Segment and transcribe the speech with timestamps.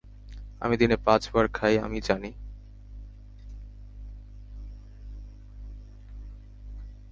[0.59, 2.31] আমি দিনে পাঁচবার খাই, আমি জানি।